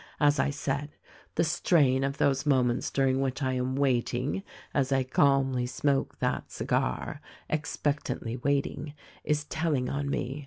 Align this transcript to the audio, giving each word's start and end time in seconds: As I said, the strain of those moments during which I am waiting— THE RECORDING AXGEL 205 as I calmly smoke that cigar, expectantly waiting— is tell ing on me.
As 0.19 0.39
I 0.39 0.49
said, 0.49 0.95
the 1.35 1.43
strain 1.43 2.03
of 2.03 2.17
those 2.17 2.43
moments 2.43 2.89
during 2.89 3.21
which 3.21 3.43
I 3.43 3.53
am 3.53 3.75
waiting— 3.75 4.41
THE 4.73 4.79
RECORDING 4.79 4.81
AXGEL 4.81 4.89
205 4.89 4.97
as 4.97 4.99
I 4.99 5.15
calmly 5.15 5.65
smoke 5.67 6.17
that 6.17 6.51
cigar, 6.51 7.21
expectantly 7.51 8.35
waiting— 8.37 8.95
is 9.23 9.43
tell 9.43 9.75
ing 9.75 9.89
on 9.91 10.09
me. 10.09 10.39